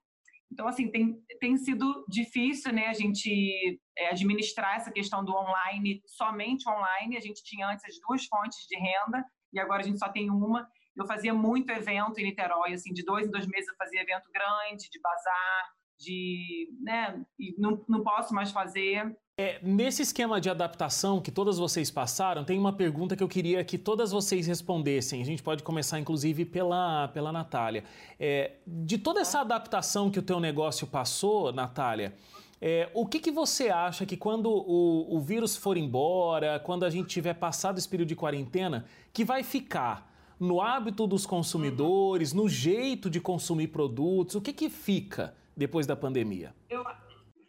Então, 0.50 0.67
assim, 0.67 0.91
tem, 0.91 1.14
tem 1.38 1.59
sido 1.59 2.07
difícil, 2.09 2.73
né, 2.73 2.87
a 2.87 2.95
gente 2.95 3.79
é, 3.99 4.09
administrar 4.09 4.76
essa 4.76 4.91
questão 4.91 5.23
do 5.23 5.35
online, 5.35 6.00
somente 6.07 6.67
online. 6.67 7.19
A 7.19 7.21
gente 7.21 7.43
tinha 7.45 7.69
antes 7.69 7.85
as 7.85 7.99
duas 8.00 8.25
fontes 8.25 8.67
de 8.67 8.79
renda 8.79 9.23
e 9.53 9.61
agora 9.61 9.83
a 9.83 9.85
gente 9.85 9.99
só 9.99 10.09
tem 10.09 10.31
uma. 10.31 10.67
Eu 10.97 11.07
fazia 11.07 11.35
muito 11.35 11.71
evento 11.71 12.19
em 12.19 12.25
Niterói, 12.25 12.73
assim, 12.73 12.93
de 12.93 13.05
dois 13.05 13.26
em 13.26 13.31
dois 13.31 13.47
meses 13.47 13.69
eu 13.69 13.76
fazia 13.76 14.00
evento 14.00 14.31
grande, 14.33 14.88
de 14.91 15.00
bazar, 15.00 15.71
de, 16.04 16.68
né, 16.80 17.25
não, 17.58 17.82
não 17.88 18.02
posso 18.02 18.34
mais 18.34 18.50
fazer. 18.50 19.16
É, 19.37 19.58
nesse 19.64 20.00
esquema 20.00 20.40
de 20.40 20.49
adaptação 20.49 21.20
que 21.20 21.32
todas 21.32 21.58
vocês 21.58 21.90
passaram, 21.90 22.44
tem 22.44 22.56
uma 22.56 22.73
pergunta 22.73 23.16
que 23.16 23.23
eu 23.23 23.28
queria 23.28 23.64
que 23.64 23.76
todas 23.76 24.12
vocês 24.12 24.46
respondessem. 24.46 25.20
A 25.20 25.25
gente 25.25 25.42
pode 25.42 25.64
começar, 25.64 25.99
inclusive, 25.99 26.44
pela, 26.44 27.08
pela 27.08 27.32
Natália. 27.32 27.82
É, 28.18 28.52
de 28.64 28.96
toda 28.96 29.20
essa 29.20 29.40
adaptação 29.40 30.08
que 30.08 30.20
o 30.20 30.23
teu 30.23 30.38
negócio 30.38 30.87
passou, 30.87 31.52
Natália, 31.52 32.14
é, 32.61 32.88
o 32.94 33.04
que, 33.04 33.18
que 33.18 33.32
você 33.32 33.70
acha 33.70 34.06
que 34.06 34.16
quando 34.16 34.49
o, 34.49 35.16
o 35.16 35.20
vírus 35.20 35.56
for 35.56 35.76
embora, 35.76 36.61
quando 36.61 36.84
a 36.84 36.90
gente 36.90 37.08
tiver 37.08 37.34
passado 37.34 37.76
esse 37.76 37.88
período 37.88 38.11
de 38.11 38.16
quarentena, 38.16 38.87
que 39.12 39.25
vai 39.25 39.42
ficar 39.42 40.14
no 40.38 40.61
hábito 40.61 41.06
dos 41.08 41.26
consumidores, 41.26 42.32
no 42.32 42.49
jeito 42.49 43.11
de 43.11 43.20
consumir 43.20 43.68
produtos? 43.68 44.37
O 44.37 44.40
que, 44.40 44.52
que 44.52 44.70
fica 44.70 45.34
depois 45.56 45.87
da 45.87 45.96
pandemia? 45.96 46.54
Eu, 46.68 46.84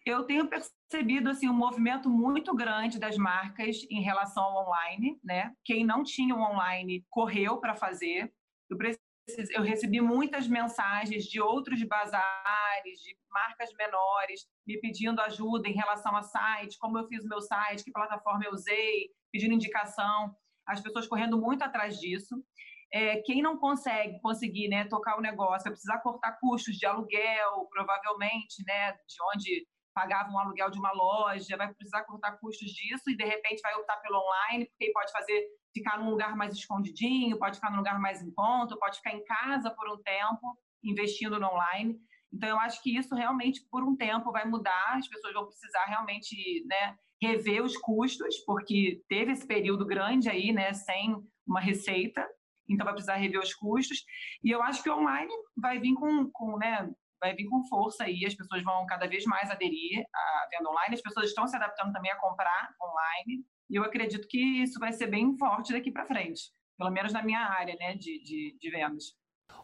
eu 0.05 0.23
tenho 0.23 0.47
percebido 0.47 1.29
assim 1.29 1.49
um 1.49 1.53
movimento 1.53 2.09
muito 2.09 2.53
grande 2.55 2.99
das 2.99 3.17
marcas 3.17 3.85
em 3.89 4.01
relação 4.01 4.43
ao 4.43 4.67
online, 4.67 5.19
né? 5.23 5.53
Quem 5.63 5.85
não 5.85 6.03
tinha 6.03 6.35
o 6.35 6.39
online 6.39 7.03
correu 7.09 7.57
para 7.57 7.75
fazer. 7.75 8.31
Eu, 8.69 8.77
eu 9.51 9.63
recebi 9.63 9.99
muitas 10.01 10.47
mensagens 10.47 11.25
de 11.25 11.41
outros 11.41 11.81
bazares, 11.83 12.99
de 13.03 13.17
marcas 13.31 13.69
menores, 13.77 14.45
me 14.65 14.79
pedindo 14.79 15.19
ajuda 15.21 15.67
em 15.67 15.73
relação 15.73 16.15
a 16.15 16.21
site, 16.21 16.77
como 16.79 16.97
eu 16.97 17.07
fiz 17.07 17.23
o 17.25 17.27
meu 17.27 17.41
site, 17.41 17.83
que 17.83 17.91
plataforma 17.91 18.45
eu 18.45 18.51
usei, 18.51 19.09
pedindo 19.31 19.53
indicação. 19.53 20.35
As 20.67 20.81
pessoas 20.81 21.07
correndo 21.07 21.39
muito 21.39 21.63
atrás 21.63 21.99
disso. 21.99 22.35
É, 22.95 23.21
quem 23.23 23.41
não 23.41 23.57
consegue 23.57 24.21
conseguir 24.21 24.69
né, 24.69 24.85
tocar 24.85 25.17
o 25.17 25.21
negócio, 25.21 25.65
vai 25.65 25.73
precisar 25.73 25.99
cortar 25.99 26.37
custos 26.39 26.77
de 26.77 26.85
aluguel, 26.85 27.67
provavelmente, 27.69 28.63
né, 28.65 28.93
de 28.93 29.17
onde 29.33 29.67
pagava 29.93 30.31
um 30.31 30.39
aluguel 30.39 30.69
de 30.69 30.79
uma 30.79 30.93
loja, 30.93 31.57
vai 31.57 31.73
precisar 31.73 32.05
cortar 32.05 32.37
custos 32.37 32.71
disso 32.71 33.09
e 33.09 33.17
de 33.17 33.25
repente 33.25 33.61
vai 33.61 33.75
optar 33.75 33.97
pelo 33.97 34.17
online, 34.17 34.65
porque 34.67 34.93
pode 34.93 35.11
fazer 35.11 35.45
ficar 35.73 35.99
num 35.99 36.09
lugar 36.09 36.37
mais 36.37 36.53
escondidinho, 36.53 37.37
pode 37.37 37.55
ficar 37.55 37.69
num 37.69 37.79
lugar 37.79 37.99
mais 37.99 38.21
em 38.21 38.31
conta, 38.31 38.77
pode 38.77 38.95
ficar 38.95 39.11
em 39.11 39.25
casa 39.25 39.69
por 39.71 39.91
um 39.91 40.01
tempo, 40.01 40.57
investindo 40.81 41.37
no 41.37 41.47
online. 41.47 41.97
Então 42.33 42.47
eu 42.47 42.59
acho 42.61 42.81
que 42.81 42.97
isso 42.97 43.13
realmente 43.13 43.59
por 43.69 43.83
um 43.83 43.93
tempo 43.93 44.31
vai 44.31 44.45
mudar, 44.45 44.95
as 44.95 45.09
pessoas 45.09 45.33
vão 45.33 45.47
precisar 45.47 45.83
realmente, 45.83 46.63
né, 46.65 46.95
rever 47.21 47.61
os 47.61 47.75
custos, 47.75 48.37
porque 48.45 49.01
teve 49.09 49.33
esse 49.33 49.45
período 49.45 49.85
grande 49.85 50.29
aí, 50.29 50.53
né, 50.53 50.71
sem 50.71 51.13
uma 51.45 51.59
receita, 51.59 52.25
então 52.67 52.85
vai 52.85 52.93
precisar 52.93 53.15
rever 53.15 53.39
os 53.39 53.53
custos. 53.53 54.03
E 54.43 54.51
eu 54.51 54.61
acho 54.61 54.81
que 54.81 54.89
o 54.89 54.97
online 54.97 55.31
vai 55.57 55.79
vir 55.79 55.93
com, 55.93 56.29
com 56.31 56.57
né, 56.57 56.89
vai 57.19 57.33
vir 57.33 57.47
com 57.47 57.63
força 57.67 58.03
aí, 58.03 58.25
as 58.25 58.35
pessoas 58.35 58.63
vão 58.63 58.85
cada 58.85 59.07
vez 59.07 59.25
mais 59.25 59.49
aderir 59.49 60.03
à 60.13 60.47
venda 60.51 60.69
online, 60.69 60.95
as 60.95 61.01
pessoas 61.01 61.27
estão 61.27 61.47
se 61.47 61.55
adaptando 61.55 61.93
também 61.93 62.11
a 62.11 62.19
comprar 62.19 62.69
online, 62.81 63.43
e 63.69 63.75
eu 63.75 63.83
acredito 63.83 64.27
que 64.27 64.39
isso 64.61 64.79
vai 64.79 64.93
ser 64.93 65.07
bem 65.07 65.35
forte 65.37 65.73
daqui 65.73 65.91
para 65.91 66.05
frente, 66.05 66.51
pelo 66.77 66.91
menos 66.91 67.13
na 67.13 67.23
minha 67.23 67.39
área 67.39 67.75
né, 67.79 67.95
de, 67.95 68.21
de, 68.23 68.57
de 68.59 68.69
vendas. 68.69 69.15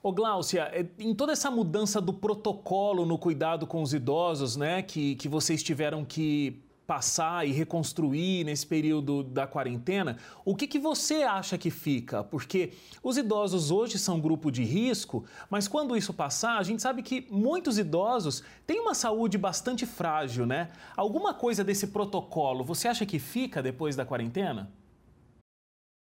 Ô 0.03 0.11
Gláucia, 0.11 0.63
é, 0.73 0.87
em 0.99 1.13
toda 1.13 1.33
essa 1.33 1.51
mudança 1.51 2.01
do 2.01 2.13
protocolo 2.13 3.05
no 3.05 3.19
cuidado 3.19 3.67
com 3.67 3.81
os 3.81 3.93
idosos, 3.93 4.55
né, 4.55 4.81
que, 4.81 5.15
que 5.15 5.27
vocês 5.27 5.61
tiveram 5.61 6.03
que 6.03 6.63
passar 6.91 7.47
e 7.47 7.53
reconstruir 7.53 8.43
nesse 8.43 8.67
período 8.67 9.23
da 9.23 9.47
quarentena, 9.47 10.17
o 10.43 10.53
que, 10.53 10.67
que 10.67 10.77
você 10.77 11.23
acha 11.23 11.57
que 11.57 11.71
fica? 11.71 12.21
Porque 12.21 12.73
os 13.01 13.15
idosos 13.15 13.71
hoje 13.71 13.97
são 13.97 14.19
grupo 14.19 14.51
de 14.51 14.65
risco, 14.65 15.23
mas 15.49 15.69
quando 15.69 15.95
isso 15.95 16.13
passar, 16.13 16.57
a 16.57 16.63
gente 16.63 16.81
sabe 16.81 17.01
que 17.01 17.25
muitos 17.31 17.77
idosos 17.77 18.43
têm 18.67 18.81
uma 18.81 18.93
saúde 18.93 19.37
bastante 19.37 19.85
frágil, 19.85 20.45
né? 20.45 20.69
Alguma 20.97 21.33
coisa 21.33 21.63
desse 21.63 21.87
protocolo 21.87 22.61
você 22.61 22.89
acha 22.89 23.05
que 23.05 23.19
fica 23.19 23.63
depois 23.63 23.95
da 23.95 24.05
quarentena? 24.05 24.69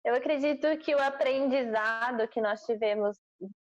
Eu 0.04 0.16
acredito 0.16 0.76
que 0.80 0.96
o 0.96 1.04
aprendizado 1.04 2.28
que 2.30 2.42
nós 2.42 2.66
tivemos, 2.66 3.16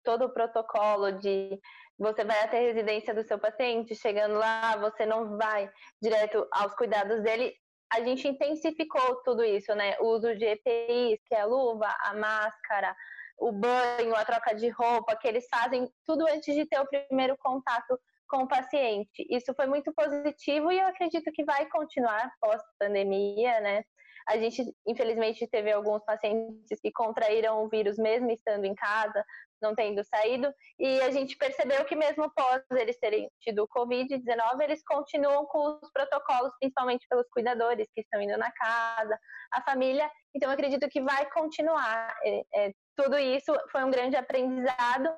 todo 0.05 0.27
o 0.27 0.33
protocolo 0.33 1.11
de 1.19 1.59
você 2.01 2.25
vai 2.25 2.43
até 2.43 2.57
a 2.57 2.63
residência 2.63 3.15
do 3.15 3.23
seu 3.23 3.39
paciente, 3.39 3.95
chegando 3.95 4.35
lá, 4.35 4.75
você 4.79 5.05
não 5.05 5.37
vai 5.37 5.71
direto 6.01 6.49
aos 6.51 6.75
cuidados 6.75 7.23
dele. 7.23 7.55
A 7.93 8.01
gente 8.01 8.27
intensificou 8.27 9.17
tudo 9.23 9.45
isso, 9.45 9.75
né? 9.75 9.97
O 10.01 10.07
uso 10.07 10.35
de 10.35 10.47
EPIs, 10.47 11.21
que 11.27 11.35
é 11.35 11.43
a 11.43 11.45
luva, 11.45 11.95
a 12.05 12.15
máscara, 12.15 12.97
o 13.39 13.53
banho, 13.53 14.15
a 14.17 14.25
troca 14.25 14.55
de 14.55 14.71
roupa, 14.71 15.15
que 15.17 15.29
eles 15.29 15.47
fazem 15.51 15.91
tudo 16.07 16.27
antes 16.27 16.55
de 16.55 16.65
ter 16.65 16.81
o 16.81 16.87
primeiro 16.87 17.37
contato 17.39 18.01
com 18.27 18.45
o 18.45 18.49
paciente. 18.49 19.27
Isso 19.29 19.53
foi 19.55 19.67
muito 19.67 19.93
positivo 19.93 20.73
e 20.73 20.79
eu 20.79 20.87
acredito 20.87 21.31
que 21.33 21.45
vai 21.45 21.67
continuar 21.69 22.33
pós-pandemia, 22.41 23.61
né? 23.61 23.85
A 24.27 24.39
gente, 24.39 24.63
infelizmente, 24.87 25.47
teve 25.49 25.71
alguns 25.73 26.03
pacientes 26.05 26.81
que 26.81 26.93
contraíram 26.93 27.63
o 27.63 27.69
vírus 27.69 27.99
mesmo 27.99 28.31
estando 28.31 28.65
em 28.65 28.75
casa, 28.75 29.25
não 29.61 29.75
tendo 29.75 30.03
saído, 30.05 30.53
e 30.79 31.01
a 31.01 31.11
gente 31.11 31.37
percebeu 31.37 31.85
que 31.85 31.95
mesmo 31.95 32.25
após 32.25 32.63
eles 32.73 32.99
terem 32.99 33.31
tido 33.41 33.65
o 33.65 33.69
Covid-19, 33.69 34.61
eles 34.63 34.83
continuam 34.85 35.47
com 35.47 35.79
os 35.83 35.91
protocolos, 35.93 36.53
principalmente 36.59 37.07
pelos 37.09 37.29
cuidadores 37.31 37.89
que 37.95 38.01
estão 38.01 38.21
indo 38.21 38.37
na 38.39 38.51
casa, 38.53 39.19
a 39.53 39.63
família, 39.63 40.11
então 40.35 40.51
acredito 40.51 40.89
que 40.89 41.01
vai 41.01 41.29
continuar. 41.31 42.15
É, 42.25 42.43
é, 42.55 42.73
tudo 42.97 43.19
isso 43.19 43.53
foi 43.71 43.85
um 43.85 43.91
grande 43.91 44.17
aprendizado, 44.17 45.11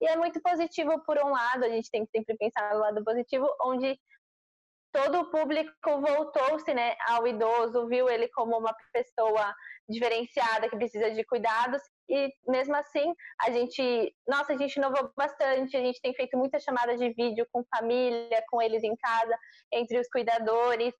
e 0.00 0.06
é 0.06 0.16
muito 0.16 0.40
positivo 0.40 1.02
por 1.04 1.18
um 1.18 1.30
lado, 1.30 1.64
a 1.64 1.68
gente 1.68 1.90
tem 1.90 2.04
que 2.04 2.10
sempre 2.12 2.36
pensar 2.36 2.74
no 2.74 2.80
lado 2.80 3.04
positivo, 3.04 3.48
onde 3.62 3.98
todo 4.92 5.20
o 5.20 5.30
público 5.30 5.72
voltou-se 5.84 6.72
né, 6.72 6.94
ao 7.08 7.26
idoso, 7.26 7.86
viu 7.88 8.08
ele 8.08 8.28
como 8.28 8.56
uma 8.56 8.74
pessoa 8.92 9.54
diferenciada 9.88 10.68
que 10.68 10.76
precisa 10.76 11.10
de 11.10 11.24
cuidados 11.24 11.82
e 12.08 12.32
mesmo 12.46 12.74
assim 12.76 13.12
a 13.40 13.50
gente, 13.50 14.14
nossa, 14.26 14.52
a 14.52 14.56
gente 14.56 14.76
inovou 14.76 15.10
bastante, 15.16 15.76
a 15.76 15.80
gente 15.80 16.00
tem 16.00 16.14
feito 16.14 16.36
muitas 16.36 16.62
chamadas 16.62 16.98
de 16.98 17.10
vídeo 17.10 17.46
com 17.52 17.64
família, 17.76 18.42
com 18.48 18.62
eles 18.62 18.82
em 18.82 18.96
casa, 18.96 19.36
entre 19.72 19.98
os 19.98 20.08
cuidadores, 20.08 20.94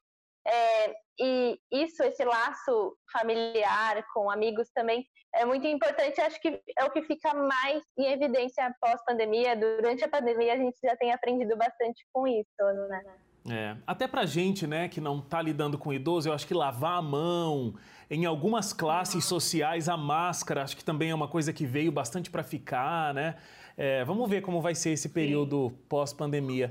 é, 0.47 0.95
e 1.21 1.59
isso, 1.71 2.03
esse 2.03 2.25
laço 2.25 2.97
familiar 3.13 4.03
com 4.15 4.31
amigos 4.31 4.71
também 4.75 5.05
é 5.35 5.45
muito 5.45 5.67
importante. 5.67 6.21
Acho 6.21 6.41
que 6.41 6.61
é 6.79 6.85
o 6.85 6.91
que 6.91 7.03
fica 7.03 7.35
mais 7.35 7.83
em 7.99 8.07
evidência 8.07 8.67
após 8.67 9.05
pandemia. 9.05 9.57
Durante 9.57 10.05
a 10.05 10.09
pandemia 10.09 10.55
a 10.55 10.57
gente 10.57 10.79
já 10.83 10.97
tem 10.97 11.13
aprendido 11.13 11.57
bastante 11.57 12.07
com 12.13 12.27
isso, 12.27 12.49
né? 12.89 13.03
É, 13.51 13.77
até 13.87 14.07
pra 14.07 14.27
gente, 14.27 14.67
né, 14.67 14.89
que 14.89 15.01
não 15.01 15.23
tá 15.23 15.41
lidando 15.41 15.79
com 15.79 15.93
idoso, 15.93 16.29
eu 16.29 16.35
acho 16.35 16.47
que 16.47 16.53
lavar 16.53 16.99
a 16.99 17.03
mão, 17.03 17.75
em 18.11 18.25
algumas 18.25 18.73
classes 18.73 19.25
sociais 19.25 19.89
a 19.89 19.97
máscara, 19.97 20.63
acho 20.63 20.77
que 20.77 20.85
também 20.85 21.11
é 21.11 21.15
uma 21.15 21.29
coisa 21.29 21.53
que 21.53 21.67
veio 21.67 21.93
bastante 21.93 22.31
para 22.31 22.43
ficar, 22.43 23.13
né? 23.13 23.35
É, 23.77 24.05
vamos 24.05 24.29
ver 24.29 24.43
como 24.43 24.61
vai 24.61 24.75
ser 24.75 24.91
esse 24.91 25.09
período 25.09 25.73
pós-pandemia. 25.89 26.71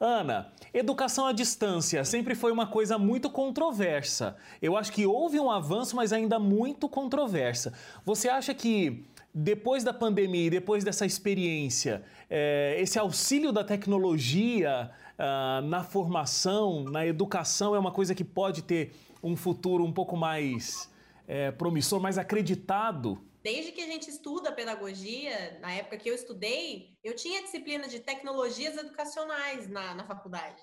Ana, 0.00 0.50
educação 0.72 1.26
à 1.26 1.32
distância 1.32 2.02
sempre 2.02 2.34
foi 2.34 2.50
uma 2.50 2.66
coisa 2.66 2.96
muito 2.96 3.28
controversa. 3.28 4.36
Eu 4.62 4.74
acho 4.74 4.90
que 4.90 5.04
houve 5.04 5.38
um 5.38 5.50
avanço, 5.50 5.94
mas 5.94 6.14
ainda 6.14 6.38
muito 6.38 6.88
controversa. 6.88 7.74
Você 8.06 8.30
acha 8.30 8.54
que 8.54 9.04
depois 9.34 9.84
da 9.84 9.92
pandemia 9.92 10.46
e 10.46 10.50
depois 10.50 10.82
dessa 10.82 11.04
experiência, 11.04 12.02
é, 12.30 12.76
esse 12.80 12.98
auxílio 12.98 13.52
da 13.52 13.62
tecnologia 13.62 14.90
ah, 15.18 15.60
na 15.64 15.82
formação, 15.82 16.84
na 16.84 17.06
educação, 17.06 17.74
é 17.74 17.78
uma 17.78 17.90
coisa 17.90 18.14
que 18.14 18.24
pode 18.24 18.62
ter 18.62 18.92
um 19.26 19.36
futuro 19.36 19.84
um 19.84 19.92
pouco 19.92 20.16
mais 20.16 20.90
é, 21.26 21.50
promissor, 21.50 22.00
mais 22.00 22.18
acreditado? 22.18 23.22
Desde 23.42 23.72
que 23.72 23.80
a 23.80 23.86
gente 23.86 24.08
estuda 24.08 24.52
pedagogia, 24.52 25.58
na 25.60 25.72
época 25.72 25.96
que 25.96 26.10
eu 26.10 26.14
estudei, 26.14 26.96
eu 27.04 27.14
tinha 27.14 27.42
disciplina 27.42 27.86
de 27.86 28.00
tecnologias 28.00 28.76
educacionais 28.76 29.68
na, 29.68 29.94
na 29.94 30.04
faculdade. 30.04 30.62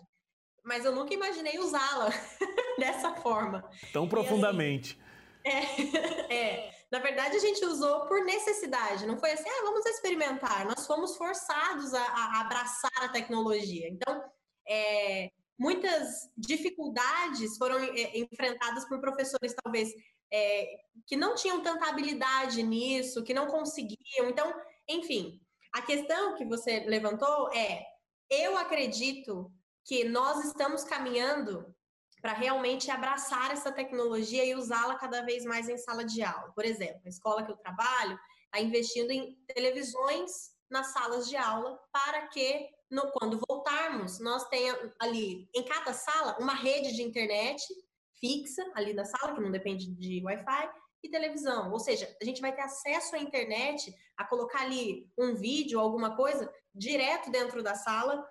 Mas 0.63 0.85
eu 0.85 0.93
nunca 0.93 1.13
imaginei 1.13 1.59
usá-la 1.59 2.09
dessa 2.79 3.13
forma. 3.15 3.69
Tão 3.91 4.07
profundamente. 4.07 4.99
Assim, 5.45 5.91
é, 6.29 6.33
é, 6.33 6.71
na 6.91 6.99
verdade, 6.99 7.35
a 7.35 7.39
gente 7.39 7.63
usou 7.65 8.05
por 8.05 8.23
necessidade, 8.23 9.05
não 9.05 9.17
foi 9.17 9.31
assim, 9.31 9.49
ah, 9.49 9.63
vamos 9.63 9.85
experimentar. 9.85 10.65
Nós 10.65 10.85
fomos 10.85 11.17
forçados 11.17 11.93
a, 11.93 12.01
a 12.01 12.41
abraçar 12.41 13.03
a 13.03 13.09
tecnologia. 13.09 13.87
Então, 13.89 14.23
é, 14.67 15.29
muitas 15.57 16.29
dificuldades 16.37 17.57
foram 17.57 17.79
é, 17.79 18.17
enfrentadas 18.17 18.87
por 18.87 18.99
professores, 18.99 19.53
talvez, 19.63 19.91
é, 20.31 20.67
que 21.05 21.15
não 21.15 21.35
tinham 21.35 21.61
tanta 21.61 21.87
habilidade 21.87 22.63
nisso, 22.63 23.23
que 23.23 23.33
não 23.33 23.47
conseguiam. 23.47 24.29
Então, 24.29 24.53
enfim, 24.89 25.39
a 25.71 25.81
questão 25.81 26.35
que 26.35 26.45
você 26.45 26.81
levantou 26.81 27.51
é: 27.53 27.85
eu 28.29 28.57
acredito 28.57 29.51
que 29.85 30.03
nós 30.05 30.45
estamos 30.45 30.83
caminhando 30.83 31.73
para 32.21 32.33
realmente 32.33 32.89
abraçar 32.89 33.51
essa 33.51 33.71
tecnologia 33.71 34.45
e 34.45 34.55
usá-la 34.55 34.95
cada 34.95 35.23
vez 35.23 35.43
mais 35.43 35.67
em 35.67 35.77
sala 35.77 36.05
de 36.05 36.23
aula. 36.23 36.53
Por 36.55 36.63
exemplo, 36.63 37.01
a 37.05 37.09
escola 37.09 37.43
que 37.43 37.51
eu 37.51 37.57
trabalho 37.57 38.17
está 38.45 38.61
investindo 38.61 39.11
em 39.11 39.35
televisões 39.53 40.53
nas 40.73 40.87
salas 40.87 41.29
de 41.29 41.37
aula 41.37 41.79
para 41.91 42.27
que 42.27 42.67
no, 42.89 43.11
quando 43.11 43.39
voltarmos, 43.47 44.19
nós 44.19 44.47
tenhamos 44.49 44.91
ali 44.99 45.47
em 45.53 45.63
cada 45.63 45.93
sala 45.93 46.35
uma 46.39 46.55
rede 46.55 46.93
de 46.93 47.03
internet 47.03 47.63
fixa 48.19 48.63
ali 48.73 48.93
da 48.93 49.05
sala, 49.05 49.35
que 49.35 49.41
não 49.41 49.51
depende 49.51 49.87
de 49.87 50.23
Wi-Fi, 50.23 50.69
e 51.03 51.09
televisão. 51.09 51.71
Ou 51.71 51.79
seja, 51.79 52.09
a 52.21 52.25
gente 52.25 52.41
vai 52.41 52.55
ter 52.55 52.61
acesso 52.61 53.15
à 53.15 53.19
internet, 53.19 53.93
a 54.17 54.23
colocar 54.23 54.61
ali 54.61 55.07
um 55.17 55.35
vídeo, 55.35 55.79
alguma 55.79 56.15
coisa, 56.15 56.51
direto 56.73 57.29
dentro 57.29 57.61
da 57.61 57.75
sala 57.75 58.25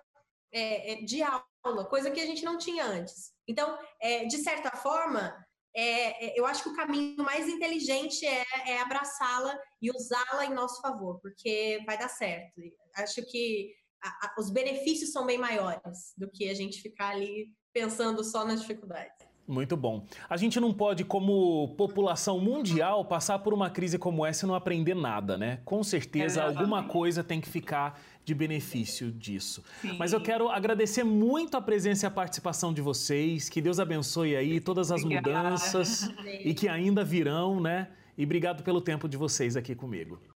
é, 0.51 0.93
é, 0.93 0.95
de 1.03 1.21
aula, 1.21 1.85
coisa 1.85 2.09
que 2.09 2.19
a 2.19 2.25
gente 2.25 2.43
não 2.43 2.57
tinha 2.57 2.83
antes. 2.85 3.31
Então, 3.47 3.77
é, 4.01 4.25
de 4.25 4.37
certa 4.37 4.71
forma, 4.71 5.45
é, 5.75 6.27
é 6.27 6.39
eu 6.39 6.45
acho 6.45 6.63
que 6.63 6.69
o 6.69 6.75
caminho 6.75 7.23
mais 7.23 7.47
inteligente 7.47 8.25
é, 8.25 8.45
é 8.67 8.81
abraçá-la 8.81 9.57
e 9.81 9.91
usá-la 9.91 10.45
em 10.45 10.53
nosso 10.53 10.81
favor, 10.81 11.19
porque 11.21 11.81
vai 11.85 11.97
dar 11.97 12.09
certo. 12.09 12.61
Acho 12.95 13.23
que 13.25 13.73
a, 14.01 14.07
a, 14.07 14.35
os 14.39 14.49
benefícios 14.49 15.11
são 15.11 15.25
bem 15.25 15.37
maiores 15.37 16.13
do 16.17 16.29
que 16.29 16.49
a 16.49 16.53
gente 16.53 16.81
ficar 16.81 17.09
ali 17.09 17.51
pensando 17.71 18.23
só 18.23 18.45
nas 18.45 18.61
dificuldades. 18.61 19.32
Muito 19.45 19.75
bom. 19.75 20.05
A 20.29 20.37
gente 20.37 20.57
não 20.57 20.73
pode, 20.73 21.03
como 21.03 21.75
população 21.75 22.39
mundial, 22.39 23.03
passar 23.03 23.39
por 23.39 23.53
uma 23.53 23.69
crise 23.69 23.97
como 23.97 24.25
essa 24.25 24.45
e 24.45 24.47
não 24.47 24.55
aprender 24.55 24.95
nada, 24.95 25.37
né? 25.37 25.59
Com 25.65 25.83
certeza, 25.83 26.41
é 26.41 26.45
alguma 26.45 26.83
coisa 26.83 27.23
tem 27.23 27.41
que 27.41 27.49
ficar 27.49 27.99
de 28.23 28.33
benefício 28.33 29.11
disso. 29.11 29.61
Sim. 29.81 29.97
Mas 29.99 30.13
eu 30.13 30.21
quero 30.21 30.47
agradecer 30.47 31.03
muito 31.03 31.57
a 31.57 31.61
presença 31.61 32.05
e 32.05 32.07
a 32.07 32.11
participação 32.11 32.73
de 32.73 32.81
vocês. 32.81 33.49
Que 33.49 33.61
Deus 33.61 33.81
abençoe 33.81 34.33
aí 34.33 34.61
todas 34.61 34.91
as 34.91 35.03
mudanças 35.03 36.09
e 36.41 36.53
que 36.53 36.69
ainda 36.69 37.03
virão, 37.03 37.59
né? 37.59 37.89
E 38.17 38.23
obrigado 38.23 38.63
pelo 38.63 38.79
tempo 38.79 39.09
de 39.09 39.17
vocês 39.17 39.57
aqui 39.57 39.75
comigo. 39.75 40.21